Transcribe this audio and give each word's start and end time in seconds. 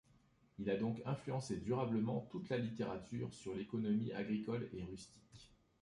Il 0.57 0.67
a 0.71 0.77
donc 0.77 0.99
influencé 1.05 1.57
durablement 1.57 2.27
toute 2.31 2.49
la 2.49 2.57
littérature 2.57 3.31
sur 3.35 3.53
l'économie 3.53 4.11
agricole 4.13 4.67
et 4.73 4.81
rustique. 4.83 5.53